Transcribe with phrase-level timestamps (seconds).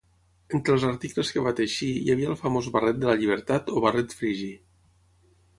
[0.59, 3.85] Entre els articles que van teixir hi havia el famós barret de la llibertat o
[3.87, 4.53] barret frigi.